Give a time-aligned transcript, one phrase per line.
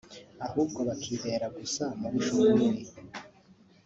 [0.45, 2.67] ahubwo bakibera gusa muli Shuguli